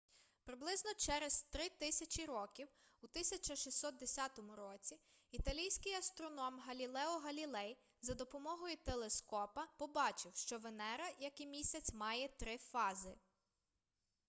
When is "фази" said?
12.57-13.15